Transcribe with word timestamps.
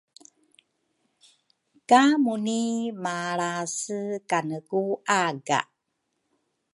ka 1.89 2.01
Muni 2.23 2.61
malrase 3.03 3.97
kane 4.29 4.57
ku 4.69 4.81
aga. 5.21 5.59